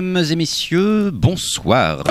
[0.00, 2.04] Mesdames et messieurs, bonsoir.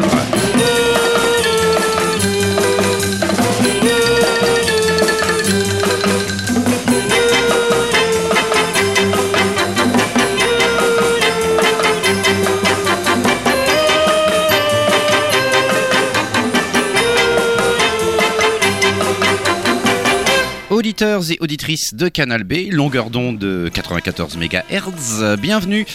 [20.69, 25.85] Auditeurs et auditrices de Canal B, longueur d'onde de 94 MHz, bienvenue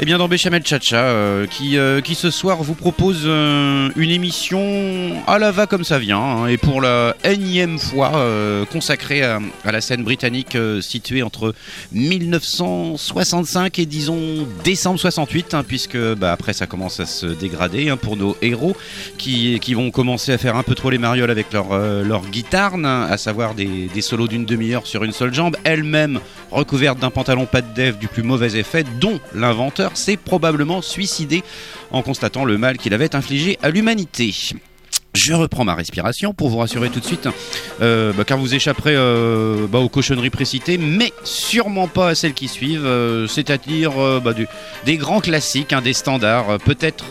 [0.00, 4.10] eh bien dans Béchamel Chacha euh, qui, euh, qui ce soir vous propose euh, une
[4.10, 8.12] émission à la va comme ça vient hein, et pour la énième fois
[8.70, 11.54] consacrée à, la scène britannique située entre
[11.92, 17.96] 1965 et disons décembre 68 hein, puisque bah, après ça commence à se dégrader hein,
[17.96, 18.76] pour nos héros
[19.18, 22.74] qui, qui vont commencer à faire un peu trop les marioles avec leur, leur guitare,
[22.84, 26.20] à savoir des, des solos d'une demi-heure sur une seule jambe, elle-même
[26.50, 31.42] recouverte d'un pantalon pas de dev du plus mauvais effet, dont l'inventeur s'est probablement suicidé
[31.90, 34.32] en constatant le mal qu'il avait infligé à l'humanité.
[35.14, 37.28] Je reprends ma respiration pour vous rassurer tout de suite,
[37.82, 42.32] euh, bah, car vous échapperez euh, bah, aux cochonneries précitées, mais sûrement pas à celles
[42.32, 43.92] qui suivent, euh, c'est-à-dire
[44.24, 44.32] bah,
[44.86, 47.10] des grands classiques, hein, des standards, peut-être,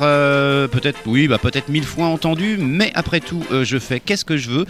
[0.70, 4.66] peut-être, oui, peut-être mille fois entendus, mais après tout, je fais qu'est-ce que je veux.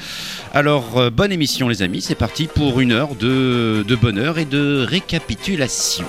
[0.53, 6.06] Alors, bonne émission les amis, c'est parti pour une heure de bonheur et de récapitulation.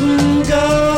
[0.00, 0.89] Go.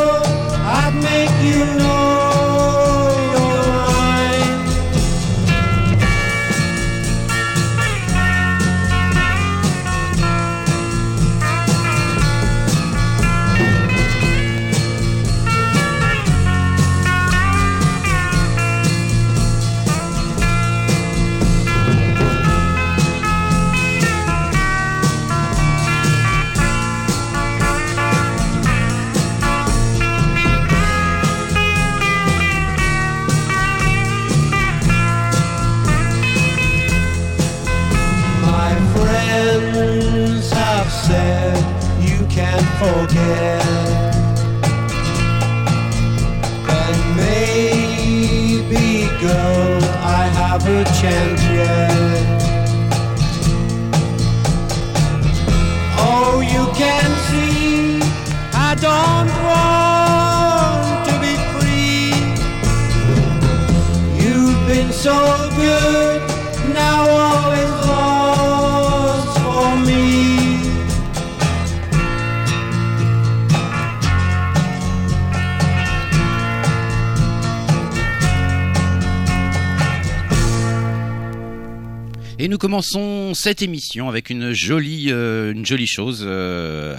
[83.33, 86.95] Cette émission avec une jolie, euh, une jolie chose euh,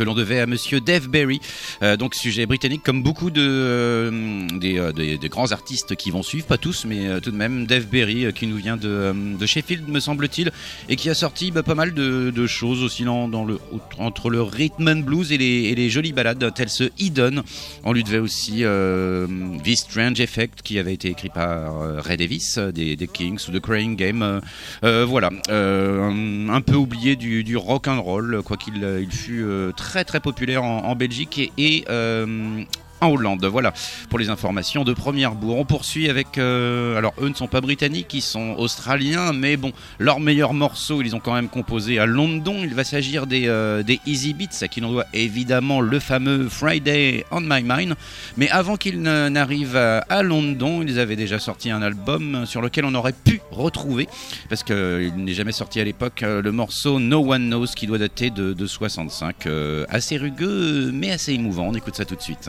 [0.00, 1.42] que l'on devait à Monsieur Dave Berry,
[1.82, 6.22] euh, donc sujet britannique comme beaucoup de euh, des, euh, des- grands artistes qui vont
[6.22, 9.14] suivre, pas tous, mais tout de même Dave Berry qui nous vient de,
[9.44, 10.52] Sheffield, me semble-t-il,
[10.88, 13.58] et qui a sorti bah, pas mal de, choses aussi dans, le
[13.98, 17.42] entre le rhythm and blues et les, jolies ballades telles ce Eden.
[17.84, 22.96] On lui devait aussi The Strange Effect qui avait été écrit par Ray Davis des,
[23.12, 24.40] Kings ou The Crying Game.
[24.82, 29.10] voilà, un, peu oublié du, du rock and roll, quoiqu'il il
[29.50, 32.62] euh, très très populaire en, Belgique et, et, euh,
[33.00, 33.44] en Hollande.
[33.44, 33.72] Voilà
[34.08, 35.58] pour les informations de première bourre.
[35.58, 36.38] On poursuit avec.
[36.38, 41.02] euh, alors, eux ne sont pas britanniques, ils sont australiens, mais bon, leurs meilleurs morceaux,
[41.02, 42.56] ils ont quand même composés à London.
[42.62, 46.48] Il va s'agir des, euh, des Easy Beats, à qui l'on doit évidemment le fameux
[46.48, 47.94] Friday on My Mind.
[48.36, 52.84] Mais avant qu'ils n'arrivent à, à London, ils avaient déjà sorti un album sur lequel
[52.84, 54.08] on aurait pu retrouver,
[54.48, 57.98] parce qu'il n'est jamais sorti à l'époque, euh, le morceau No One Knows qui doit
[57.98, 59.46] dater de, de 65.
[59.46, 61.68] euh, assez rugueux, mais assez émouvant.
[61.68, 62.48] On écoute ça tout de suite.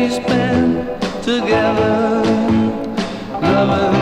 [0.00, 2.22] we spent together.
[3.42, 3.99] Loving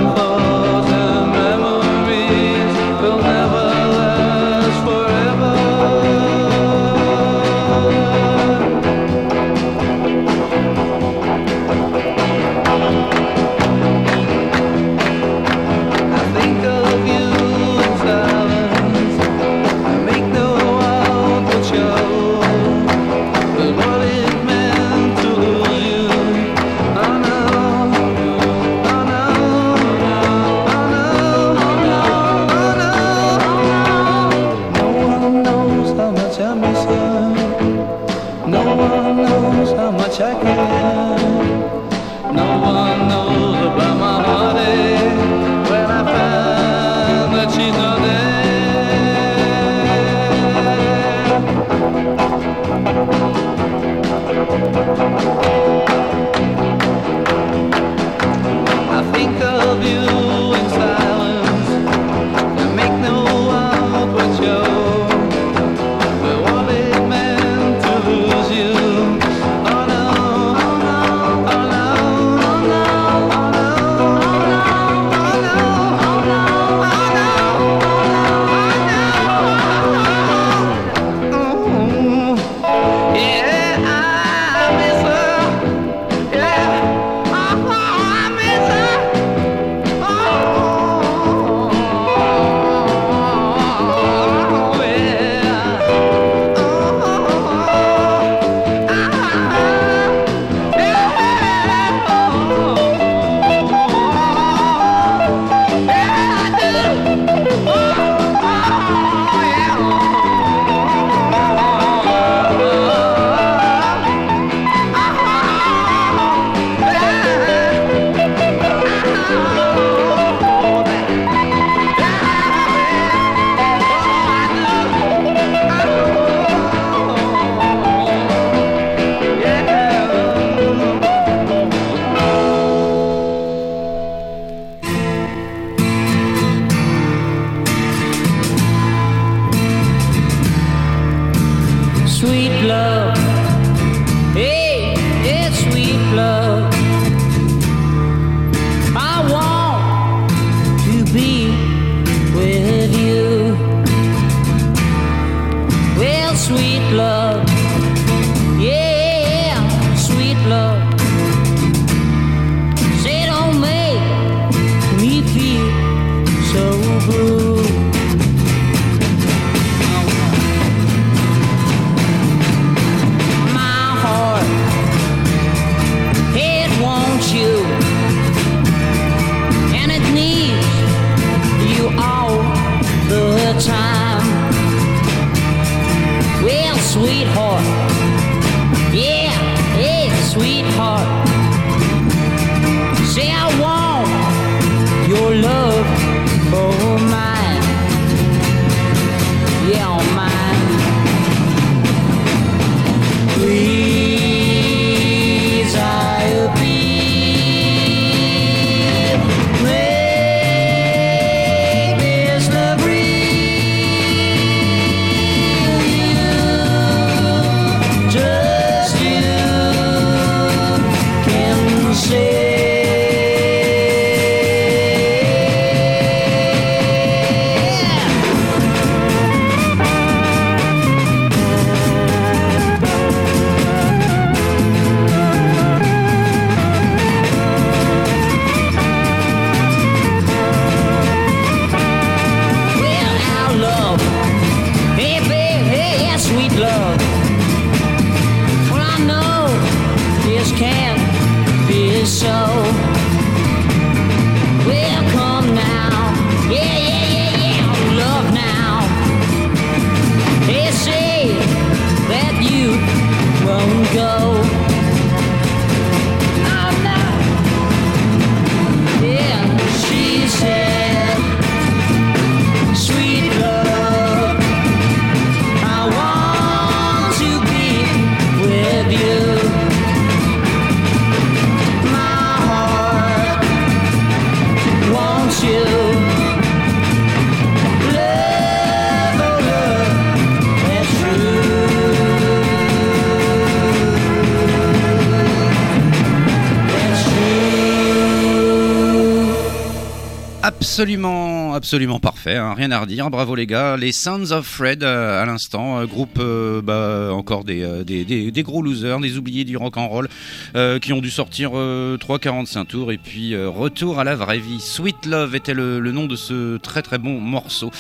[300.79, 303.11] Absolument, absolument parfait, hein, rien à redire.
[303.11, 303.77] Bravo les gars.
[303.77, 308.63] Les Sons of Fred euh, à l'instant, euh, groupe euh, bah, encore des, des gros
[308.63, 310.09] losers, des oubliés du rock and roll,
[310.57, 314.39] euh, qui ont dû sortir euh, 3,45 tours et puis euh, retour à la vraie
[314.39, 314.61] vie.
[314.61, 317.71] Sweet Love était le, nom de ce très très bon morceau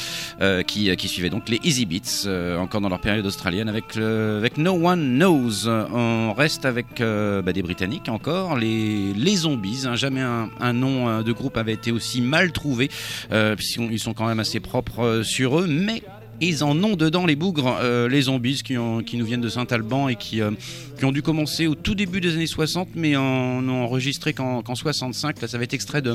[0.40, 4.58] euh, qui, suivait donc les Easy Beats, euh, encore dans leur période australienne avec, avec
[4.58, 5.68] No One Knows.
[5.68, 9.84] On reste avec euh, bah, des Britanniques encore, les, les Zombies.
[9.87, 9.96] hein.
[9.96, 12.90] jamais un, un nom euh, de groupe avait été aussi mal trouvé,
[13.32, 16.02] euh, puisqu'ils sont quand même assez propres euh, sur eux, mais
[16.40, 20.09] ils en ont dedans les bougres, euh, les zombies qui, ont- nous viennent de Saint-Alban
[20.09, 20.50] et qui, euh,
[20.99, 24.62] qui ont dû commencer au tout début des années 60, mais en n'ont enregistré qu'en
[24.62, 25.40] qu'en 65.
[25.42, 26.14] Là, ça va être extrait de,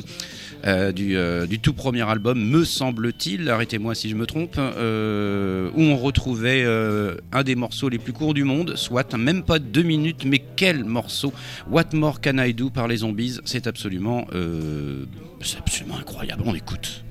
[0.66, 5.98] euh, du, du tout premier album, me semble-t-il, arrêtez-moi si je me trompe, où on
[5.98, 6.64] retrouvait
[7.32, 10.84] un des morceaux les plus courts du monde, soit même pas deux minutes, mais quel
[10.86, 11.34] morceau.
[11.70, 14.26] What More Can I Do par les zombies, c'est absolument,
[15.60, 17.04] absolument incroyable, on écoute.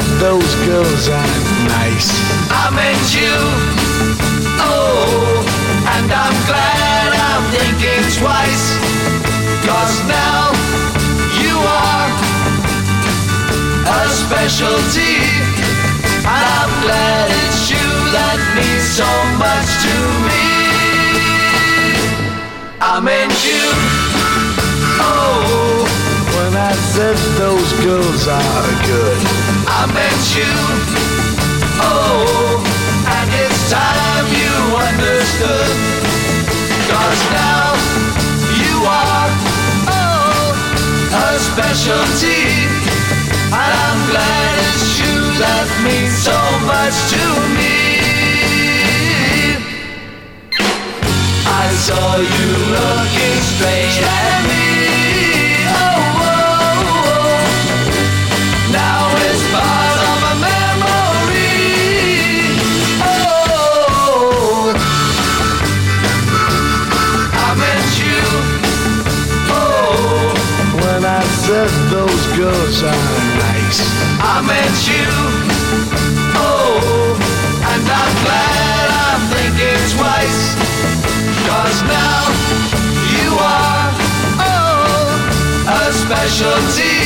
[0.00, 1.36] Said those girls are
[1.68, 2.10] nice.
[2.50, 3.36] I meant you.
[4.60, 5.40] Oh,
[5.94, 8.66] and I'm glad I'm thinking twice.
[9.64, 10.52] Cause now
[11.40, 12.08] you are
[13.88, 15.16] a specialty.
[16.28, 19.10] And I'm glad it's you that means so
[19.40, 19.96] much to
[20.28, 20.46] me.
[22.80, 23.64] I meant you.
[25.00, 25.88] Oh,
[26.36, 29.55] When I said those girls are good.
[29.68, 30.54] I meant you.
[31.82, 32.62] Oh,
[33.06, 35.74] and it's time you understood.
[36.90, 37.74] Cause now
[38.62, 39.30] you are,
[39.90, 40.54] oh,
[41.12, 42.46] a specialty.
[43.50, 47.24] And I'm glad it's you that means so much to
[47.58, 47.76] me.
[51.46, 55.35] I saw you looking straight at me.
[72.66, 72.90] Girls are
[73.38, 73.80] nice.
[74.18, 75.06] I met you.
[76.34, 77.14] Oh,
[77.70, 80.58] and I'm glad I'm thinking twice.
[81.46, 82.22] Cause now
[83.14, 83.90] you are,
[84.50, 85.06] oh,
[85.68, 86.98] a specialty.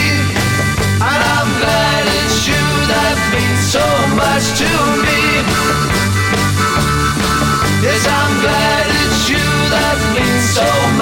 [1.01, 3.85] And I'm glad it's you that means so
[4.17, 4.71] much to
[5.05, 5.21] me.
[7.85, 11.00] Yes, I'm glad it's you that means so much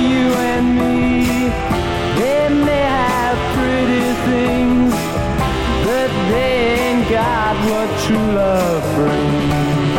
[0.00, 1.48] you and me.
[2.20, 4.94] They may have pretty things,
[5.86, 6.52] but they
[6.86, 9.90] ain't got what true love brings.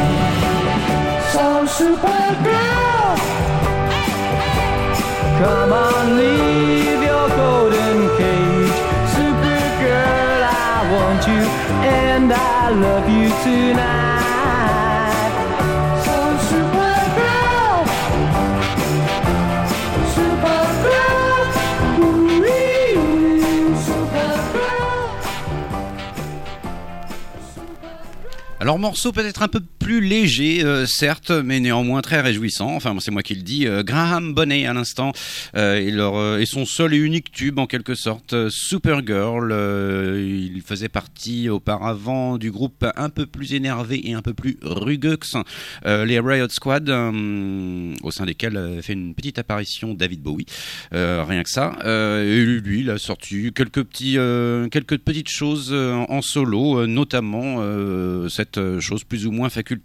[1.34, 1.46] So
[1.78, 3.18] Supergirl,
[5.42, 8.78] come on, leave your golden cage.
[9.16, 11.44] Supergirl, I want you
[12.04, 14.11] and I love you tonight.
[28.72, 29.60] Alors morceau peut-être un peu
[29.92, 32.74] plus léger, euh, certes, mais néanmoins très réjouissant.
[32.76, 33.68] Enfin, c'est moi qui le dis.
[33.68, 35.12] Euh, Graham Bonnet à l'instant
[35.54, 39.52] et, leur, euh, et son seul et unique tube en quelque sorte, Supergirl.
[40.18, 45.18] Il faisait partie auparavant du groupe un peu plus énervé et un peu plus rugueux,
[45.86, 50.46] les Riot Squad, au sein desquels fait une petite apparition David Bowie.
[50.92, 51.78] Rien que ça.
[51.84, 54.18] Et lui, il a sorti quelques petits,
[54.72, 57.62] quelques petites choses en solo, notamment
[58.30, 59.81] cette chose plus ou moins facultative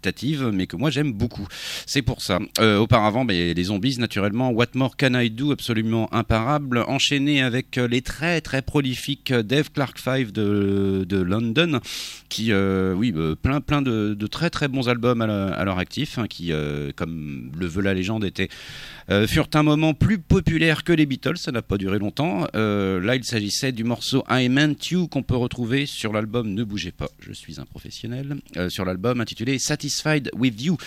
[0.51, 1.47] mais que moi j'aime beaucoup.
[1.85, 2.39] C'est pour ça.
[2.59, 7.77] Euh, auparavant, ben, les zombies, naturellement, What More Can I Do, absolument imparable, enchaîné avec
[7.77, 11.79] euh, les très très prolifiques Dave Clark 5 de, de London,
[12.29, 16.17] qui, euh, oui, euh, plein plein de, très très bons albums à, à leur actif,
[16.17, 18.49] hein, qui, euh, comme le veut la légende, étaient
[19.09, 22.45] euh, furent un moment plus populaires que les Beatles, ça n'a pas duré longtemps.
[22.55, 26.63] Euh, là, il s'agissait du morceau I Meant You qu'on peut retrouver sur l'album Ne
[26.65, 29.59] bougez pas, je suis un professionnel, euh, sur l'album intitulé
[30.35, 30.77] With You.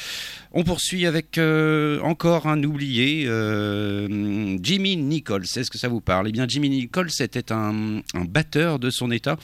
[0.53, 5.44] On poursuit avec euh, encore un oublié, euh, Jimmy Nichols.
[5.44, 6.29] Est-ce que ça vous parle?
[6.29, 9.37] Eh bien, Jimmy Nichols était un, un batteur de son état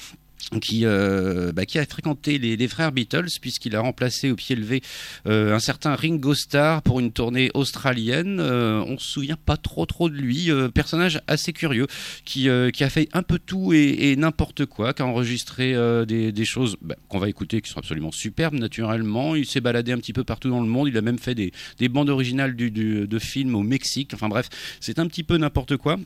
[0.60, 4.82] qui, euh, bah, qui a fréquenté les, frères Beatles puisqu'il a remplacé au pied levé
[5.26, 8.38] euh, un certain Ringo Starr pour une tournée australienne.
[8.40, 11.86] Euh, on se souvient pas trop trop de lui, euh, personnage assez curieux
[12.24, 15.74] qui, a fait un peu tout et, n'importe quoi, qui a enregistré
[16.06, 19.34] des, choses bah, qu'on va écouter qui sont absolument superbes naturellement.
[19.34, 20.88] Il s'est baladé un petit peu partout dans le monde.
[20.88, 24.12] Il a même fait des, des bandes originales de films au Mexique.
[24.14, 24.48] Enfin bref,
[24.80, 25.98] c'est un petit peu n'importe quoi.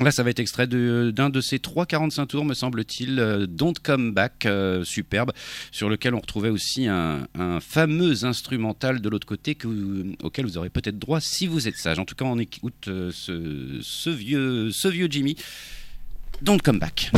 [0.00, 4.12] Là, ça va être extrait d'un de, ces 3,45 tours, me semble-t-il, euh, Don't Come
[4.12, 5.32] Back, euh, superbe,
[5.72, 7.26] sur lequel on retrouvait aussi un,
[7.60, 9.56] fameux instrumental de l'autre côté
[10.22, 11.98] auquel vous aurez peut-être droit si vous êtes sage.
[11.98, 15.36] En tout cas, on écoute euh, ce vieux, ce vieux Jimmy.
[16.42, 17.10] Don't Come Back.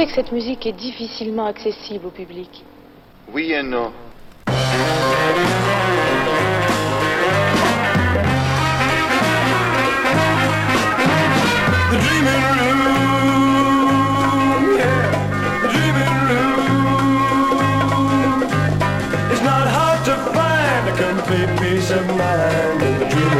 [0.00, 2.64] Pensez que cette musique est difficilement accessible au public
[3.32, 3.92] Oui et non.
[11.90, 12.80] The dreaming room,
[14.78, 15.00] yeah,
[15.62, 16.56] the dreaming room.
[19.32, 23.39] It's not hard to find a complete peace of mind in the dreaming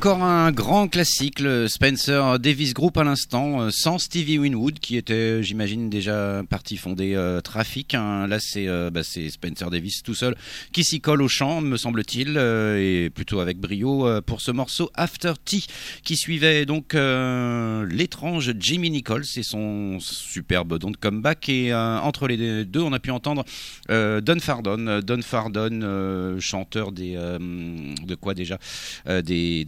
[0.00, 5.42] encore grand classique, le Spencer Davis Group à l'instant, euh, sans Stevie Winwood, qui était,
[5.42, 7.94] j'imagine, déjà parti fonder euh, Trafic.
[7.94, 8.26] hein.
[8.26, 10.36] Là, c'est euh, bah, c'est Spencer Davis tout seul
[10.72, 15.32] qui s'y colle au chant, me semble-t-il, et plutôt avec brio pour ce morceau After
[15.44, 15.66] Tea,
[16.02, 21.48] qui suivait donc l'étrange Jimmy Nichols et son superbe don de comeback.
[21.48, 23.44] Et entre les deux, on a pu entendre
[23.88, 28.58] Don Fardon, Don Fardon, chanteur des de quoi déjà
[29.06, 29.64] des,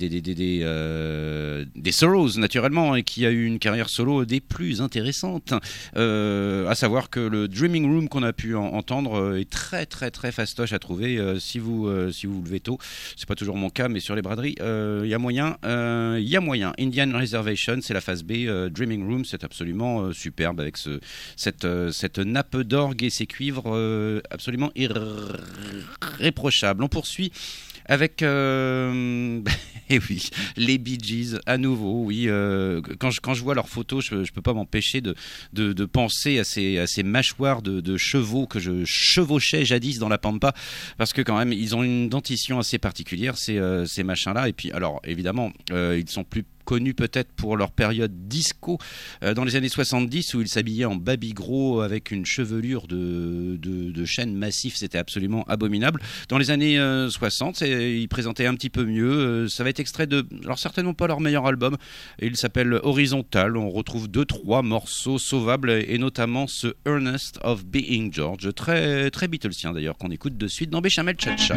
[0.73, 5.53] des, euh, des Sorrows naturellement et qui a eu une carrière solo des plus intéressantes.
[5.97, 9.85] Euh, à savoir que le Dreaming Room qu'on a pu en- entendre euh, est très
[9.87, 12.79] très très fastoche à trouver si vous si vous vous levez tôt.
[13.17, 15.57] C'est pas toujours mon cas, mais sur les braderies, il y a moyen.
[15.65, 16.73] Il y a moyen.
[16.79, 18.47] Indian Reservation, c'est la phase B.
[18.71, 21.01] Dreaming Room, c'est absolument superbe avec ce,
[21.37, 26.83] cette, cette nappe d'orgue et ces cuivres absolument irréprochables.
[26.83, 27.33] On poursuit
[27.87, 29.41] avec euh,
[29.91, 33.69] et oui les Bee Gees à nouveau oui euh, quand je quand je vois leurs
[33.69, 35.15] photos je, je peux pas m'empêcher de,
[35.53, 40.19] de penser à ces à ces mâchoires de, chevaux que je chevauchais jadis dans la
[40.19, 40.55] pampa
[40.97, 44.49] parce que quand même ils ont une dentition assez particulière ces euh, ces machins là
[44.49, 48.79] et puis alors évidemment ils sont plus connus peut-être pour leur période disco
[49.23, 53.57] euh, dans les années 70 où ils s'habillaient en baby gros avec une chevelure de,
[53.61, 56.01] de, chêne massif, c'était absolument abominable.
[56.29, 59.13] Dans les années euh, 60, c'est- ils présentaient un petit peu mieux.
[59.13, 61.77] Euh, ça va être extrait de, alors certainement pas leur meilleur album.
[62.21, 63.57] Il s'appelle Horizontal.
[63.57, 69.29] On retrouve deux trois morceaux sauvables et notamment ce Earnest of Being George, très très
[69.29, 71.57] Beatlesien d'ailleurs qu'on écoute de suite dans Béchamel Chacha.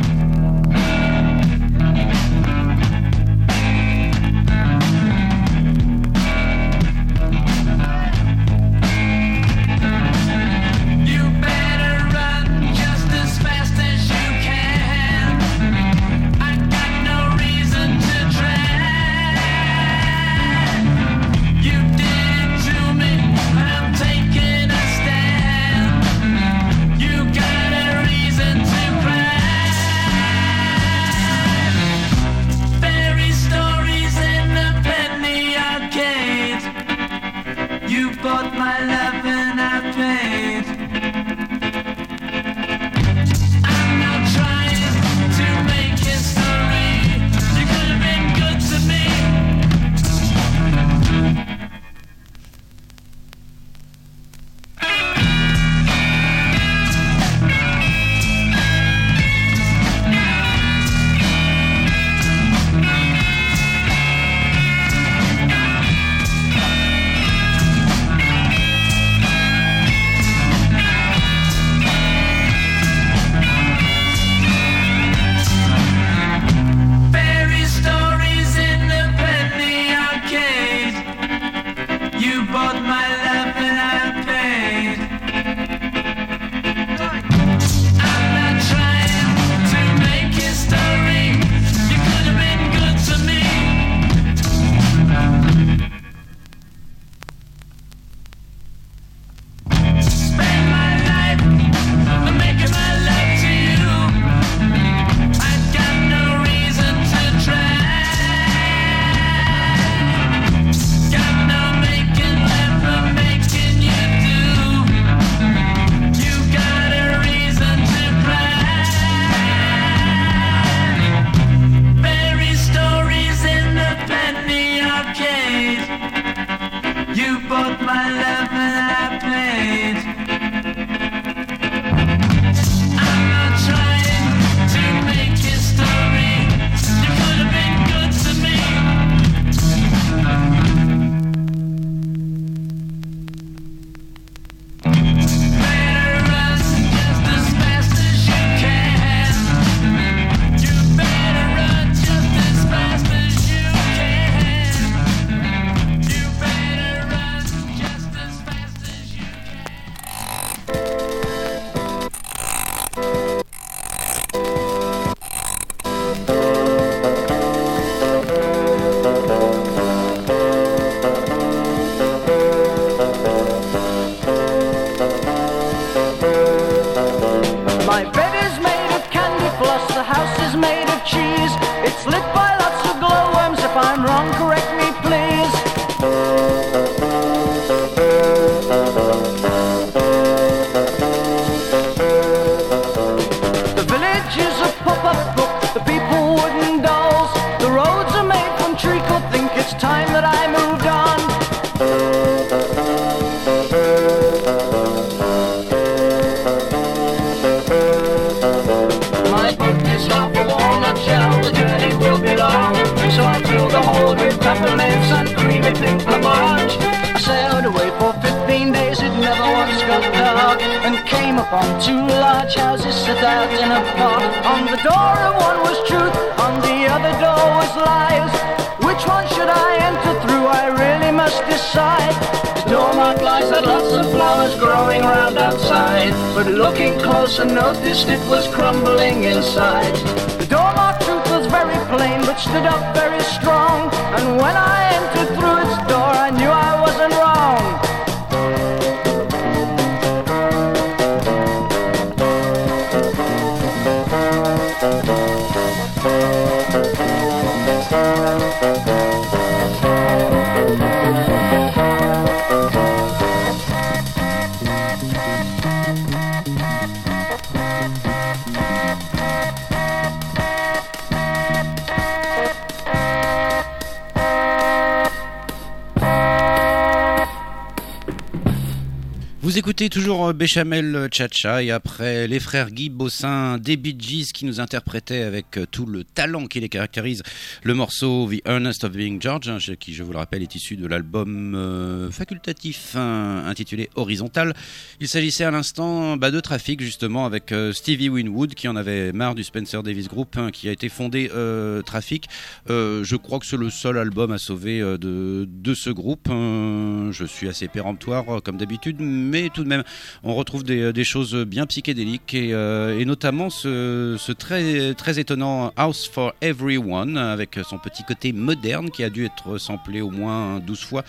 [280.36, 285.24] Béchamel euh, Chacha et après les frères Guy Bossin des Bee Gees qui nous interprétaient
[285.24, 287.24] avec euh, tout le talent qui les caractérise
[287.64, 290.76] le morceau The Earnest of Being George hein, qui je vous le rappelle est issu
[290.76, 294.54] de l'album euh, facultatif intitulé Horizontal.
[295.00, 299.36] Il s'agissait à l'instant bah, de Trafic justement avec Stevie Winwood qui en avait marre
[299.36, 302.28] du Spencer Davis Group hein, qui a été fondé euh, Trafic.
[302.68, 306.28] Je crois que c'est le seul album à sauver de, de ce groupe.
[306.30, 307.12] Hein.
[307.12, 309.84] je suis assez péremptoire comme d'habitude mais tout de même
[310.26, 316.10] on retrouve des, des choses bien psychédéliques et, euh, notamment ce, ce très, étonnant House
[316.12, 320.80] for Everyone avec son petit côté moderne qui a dû être samplé au moins 12
[320.80, 321.04] fois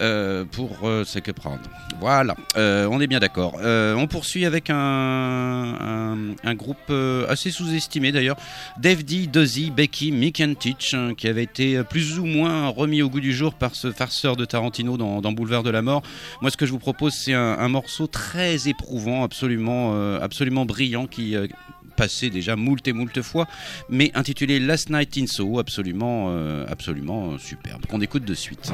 [0.00, 1.62] euh, pour euh, se que prendre.
[2.00, 3.58] Voilà, euh, on est bien d'accord.
[3.62, 8.36] Euh, on poursuit avec un, groupe euh, assez sous-estimé d'ailleurs,
[8.78, 13.02] Dave D, Dozzy, Becky, Mick and Teach, hein, qui avait été plus ou moins remis
[13.02, 16.02] au goût du jour par ce farceur de Tarantino dans, Boulevard de la Mort.
[16.42, 21.06] Moi, ce que je vous propose, c'est un morceau très éprouvant, absolument, euh, absolument brillant,
[21.06, 21.46] qui euh,
[21.96, 23.46] passait déjà moult et moult fois,
[23.88, 28.72] mais intitulé Last Night in Soho, absolument, euh, absolument superbe, qu'on écoute de suite.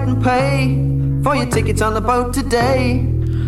[0.00, 0.74] And pay
[1.22, 3.04] for your tickets on the boat today.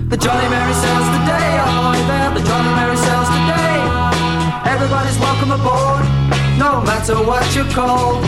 [0.09, 3.79] The Jolly Mary sails today, ahoy oh, there, the Jolly Mary sails today.
[4.69, 6.05] Everybody's welcome aboard,
[6.59, 8.23] no matter what you're called.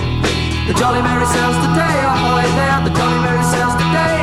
[0.66, 4.18] The Jolly Mary sails today, ahoy oh, there, the Jolly Mary sails today.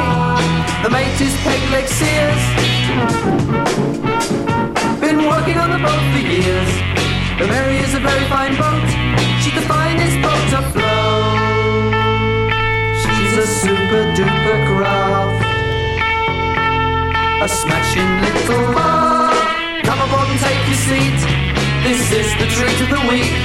[0.84, 2.43] The mate is Peg Leg Sears,
[5.00, 6.72] been working on the boat for years.
[7.39, 8.88] The Mary is a very fine boat,
[9.39, 10.95] she's the finest boat afloat.
[13.36, 15.43] A super duper craft.
[17.43, 19.36] A smashing little bar.
[19.83, 21.19] Come aboard and take your seat.
[21.83, 23.36] This is the treat of the week.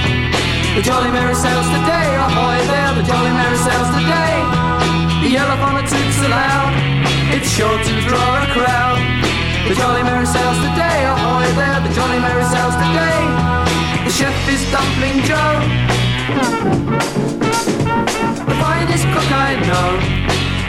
[0.78, 2.06] The Jolly Mary sails today.
[2.22, 4.38] Ahoy there, the Jolly Mary sails today.
[5.26, 6.70] The yellow elephant toots aloud.
[7.34, 9.02] It's sure to draw a crowd.
[9.66, 11.02] The Jolly Mary sails today.
[11.10, 13.26] Ahoy there, the Jolly Mary sails today.
[14.06, 17.49] The chef is Dumpling Joe
[18.48, 19.90] the finest cook I know.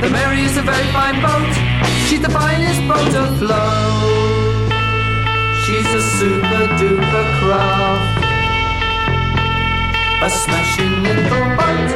[0.02, 1.54] The Mary is a very fine boat,
[2.08, 4.32] she's the finest boat afloat.
[5.64, 8.24] She's a super duper craft,
[10.24, 11.92] a smashing little boat.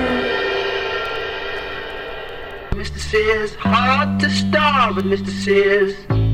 [2.80, 2.99] Mr.
[2.99, 5.30] Sears, hard to starve with Mr.
[5.30, 6.24] Sears.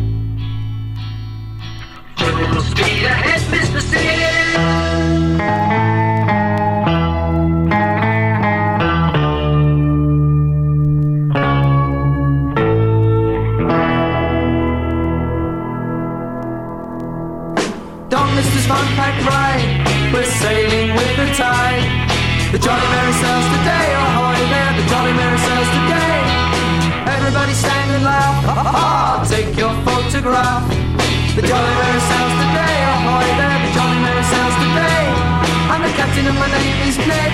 [31.52, 32.78] Jolly Mary sails today.
[32.96, 33.60] Ahoy there,
[34.08, 35.04] Mary sails today.
[35.68, 37.32] I'm the captain and my name is Ned.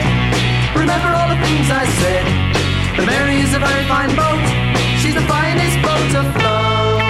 [0.73, 2.25] Remember all the things I said.
[2.97, 4.41] The Mary is a very fine boat.
[4.97, 7.05] She's the finest boat afloat.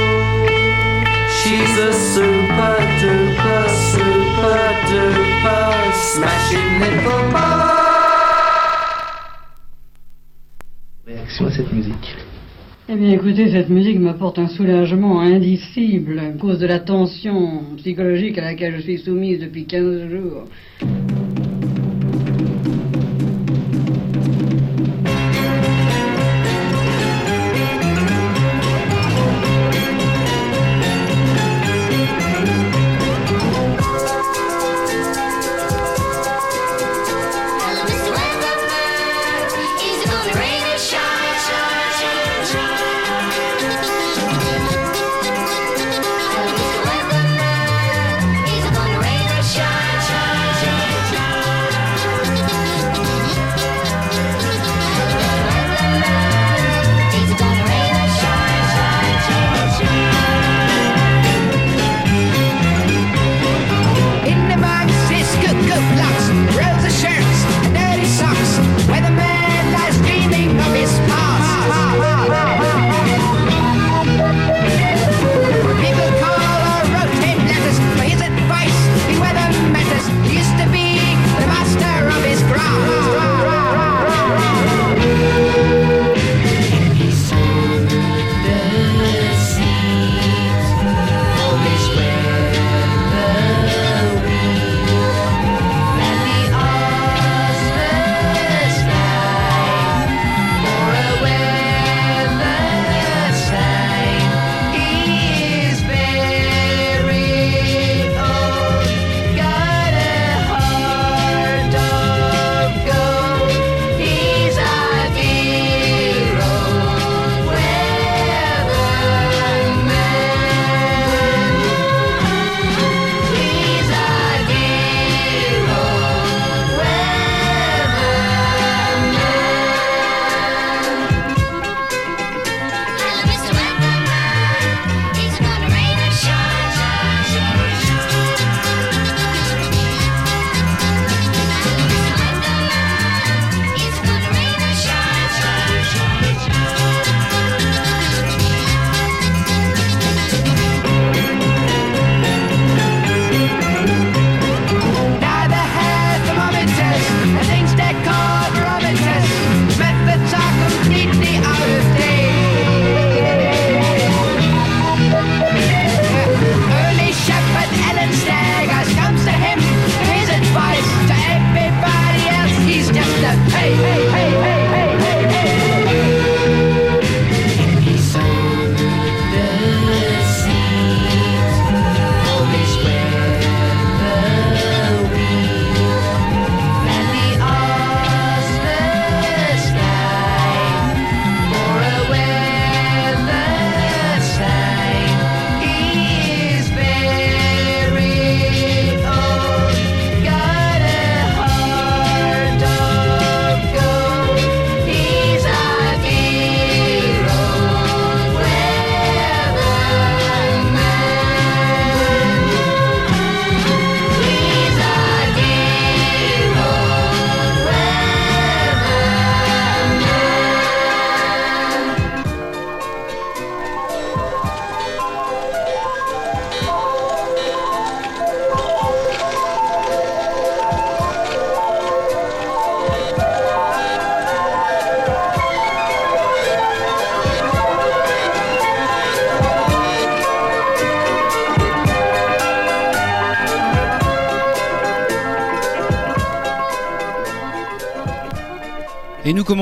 [1.40, 3.64] She's a super duper,
[3.96, 4.60] super
[4.92, 5.72] duper,
[6.12, 7.78] smashing little boat.
[11.08, 12.27] Réaction à cette musique.
[12.90, 18.38] Eh bien, écoutez, cette musique m'apporte un soulagement indicible à cause de la tension psychologique
[18.38, 20.46] à laquelle je suis soumise depuis 15 jours.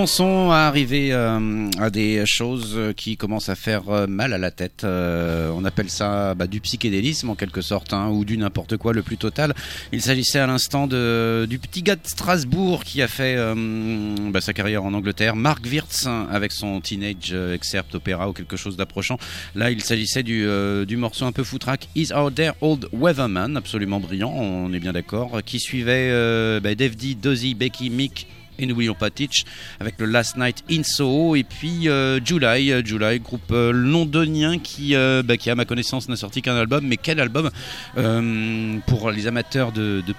[0.06, 4.52] Commençons à arriver euh, à des choses qui commencent à faire euh, mal à la
[4.52, 4.84] tête.
[4.84, 8.94] Euh, on appelle ça bah, du psychédélisme en quelque sorte, hein, ou du n'importe quoi
[8.94, 9.56] le plus total.
[9.92, 13.56] Il s'agissait à l'instant du petit gars de Strasbourg qui a fait euh,
[14.30, 18.58] bah, sa carrière en Angleterre, Mark Wirtz, avec son Teenage euh, Excerpt Opéra ou quelque
[18.58, 19.18] chose d'approchant.
[19.56, 23.58] Là, il s'agissait du, euh, du morceau un peu foutraque Is Out There Old Weatherman,
[23.58, 28.28] absolument brillant, on est bien d'accord, qui suivait euh, bah, Dave D, Dozy, Becky, Mick
[28.60, 29.46] et n'oublions pas Teach
[29.80, 31.36] avec le Last Night in Soho.
[31.36, 36.10] Et puis euh, July, euh, July, groupe euh, londonien qui, bah, qui à ma connaissance
[36.10, 37.50] n'a sorti qu'un album, mais quel album
[38.88, 40.14] pour les amateurs de, de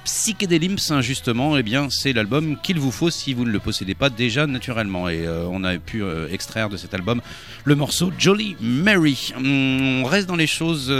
[0.91, 4.11] hein, justement, eh bien c'est l'album qu'il vous faut si vous ne le possédez pas
[4.11, 5.09] déjà naturellement.
[5.09, 7.21] Et on a pu extraire de cet album
[7.65, 9.33] le morceau Jolly Mary.
[9.37, 10.93] Hum, On reste dans les choses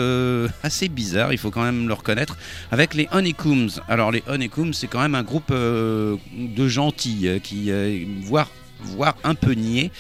[0.63, 2.37] assez bizarres, il faut quand même le reconnaître,
[2.71, 3.81] avec les Honeycombs.
[3.89, 8.51] Alors les Honeycombs, c'est quand même un groupe de gentils qui, euh, voire
[8.81, 9.91] voire un peu niais,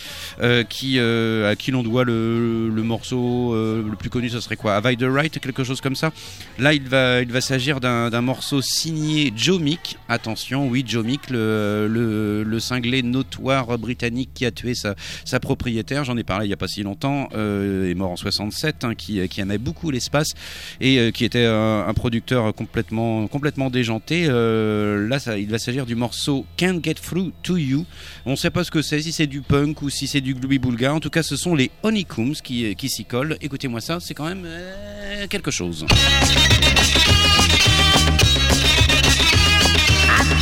[0.40, 4.40] euh, qui, euh, à qui l'on doit le, le morceau euh, le plus connu, ce
[4.40, 6.12] serait quoi Have I the Right, quelque chose comme ça.
[6.58, 9.98] Là, il va, il va s'agir d'un morceau signé Joe Mick.
[10.08, 16.04] Attention, oui, Joe Mick, le, le, cinglé notoire britannique qui a tué sa, sa propriétaire.
[16.04, 18.94] J'en ai parlé il n'y a pas si longtemps, euh, est mort en 67, hein,
[18.94, 20.32] qui, qui aimait beaucoup l'espace
[20.80, 24.26] et qui était un, producteur complètement, complètement déjanté.
[24.26, 27.84] Là, ça, il va s'agir du morceau Can't Get Through to You.
[28.24, 30.34] On ne sait pas ce que c'est, si c'est du punk ou si c'est du
[30.34, 30.94] gloomy boulga.
[30.94, 33.36] En tout cas, ce sont les Honeycombs qui, qui s'y collent.
[33.40, 35.86] Écoutez-moi ça, c'est quand même euh, quelque chose.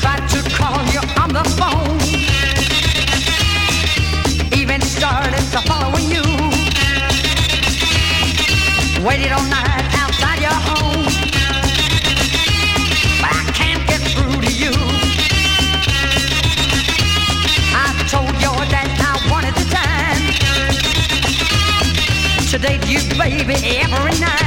[0.01, 0.45] Tried to
[22.65, 24.44] date you, baby, every night.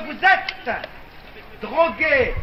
[0.00, 0.70] Vous êtes
[1.62, 2.34] drogué.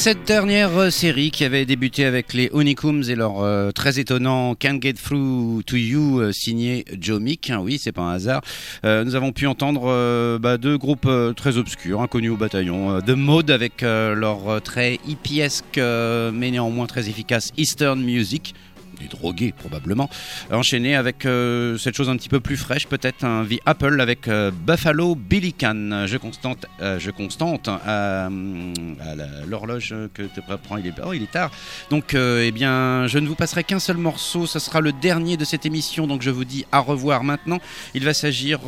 [0.00, 4.54] Cette dernière euh, série qui avait débuté avec les Honeycombs et leur euh, très étonnant
[4.54, 8.40] Can't Get Through to You euh, signé Joe Mick, hein, oui c'est pas un hasard,
[8.82, 13.82] nous avons pu entendre bah, deux groupes très obscurs, inconnus au bataillon, The Mode avec
[13.82, 18.54] leur très hippiesque mais néanmoins très efficace Eastern Music,
[19.00, 20.08] des drogués probablement,
[20.50, 24.28] enchaîné avec euh, cette chose un petit peu plus fraîche, peut-être un The Apple avec
[24.28, 26.06] euh, Buffalo Billy Can.
[26.06, 28.28] Je constante, euh, je constante à,
[29.48, 31.50] l'horloge que tu prends, il est, oh, il est tard.
[31.90, 35.44] Donc, eh bien, je ne vous passerai qu'un seul morceau, ce sera le dernier de
[35.44, 37.58] cette émission, donc je vous dis à revoir maintenant.
[37.94, 38.60] Il va s'agir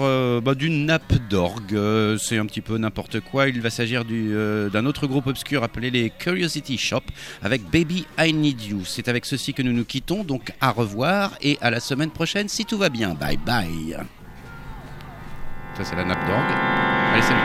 [0.42, 1.78] bah, d'une nappe d'orgue,
[2.18, 3.48] c'est un petit peu n'importe quoi.
[3.48, 4.32] Il va s'agir du,
[4.72, 7.02] d'un autre groupe obscur appelé les Curiosity Shop
[7.42, 8.84] avec Baby I Need You.
[8.84, 12.48] C'est avec ceci que nous nous quittons, donc à revoir et à la semaine prochaine
[12.48, 13.14] si tout va bien.
[13.14, 13.96] Bye bye.
[15.76, 17.22] Ça c'est la nappe d'orgue.
[17.22, 17.40] Salut.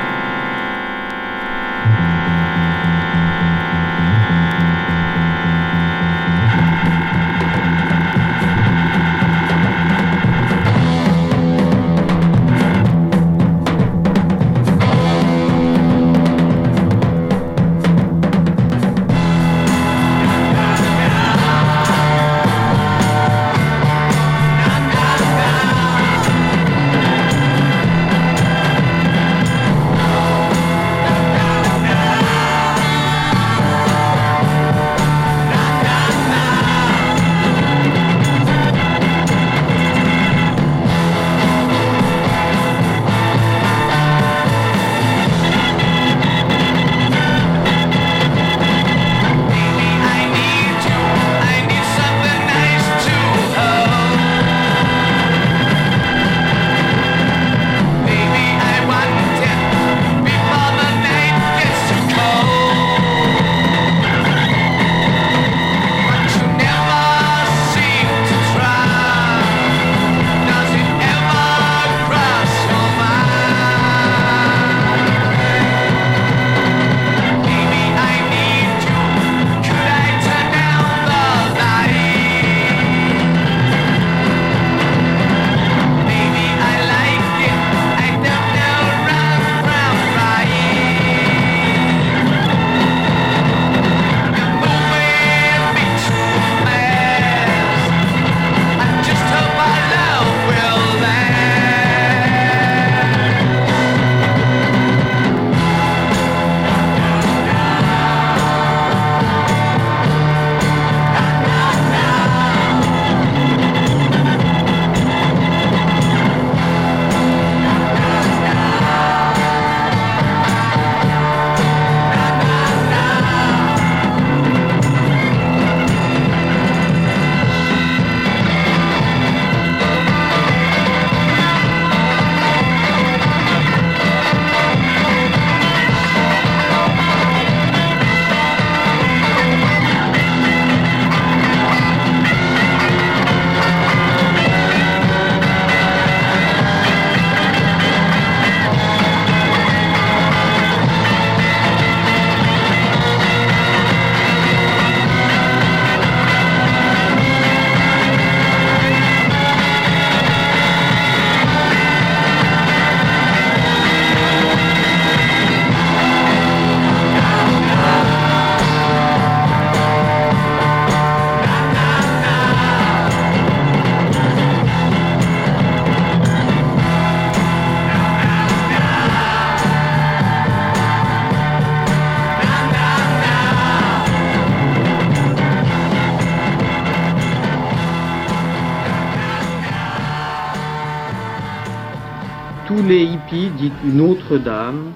[193.57, 194.93] Dit Notre-Dame,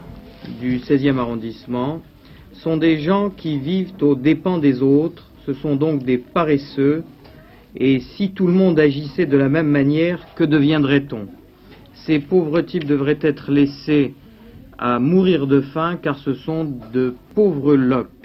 [0.61, 2.01] du 16e arrondissement,
[2.53, 7.03] sont des gens qui vivent aux dépens des autres, ce sont donc des paresseux,
[7.75, 11.27] et si tout le monde agissait de la même manière, que deviendrait-on?
[12.05, 14.13] Ces pauvres types devraient être laissés
[14.77, 18.20] à mourir de faim car ce sont de pauvres loques.